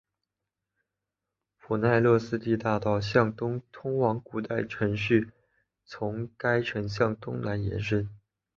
[1.59, 5.31] 普奈勒斯蒂大道向东通往古代城市
[5.85, 8.09] 从该城向东南延伸。